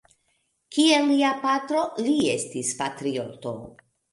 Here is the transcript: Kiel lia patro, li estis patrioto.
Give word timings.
Kiel 0.77 1.05
lia 1.09 1.29
patro, 1.45 1.83
li 2.07 2.17
estis 2.37 2.73
patrioto. 2.81 3.57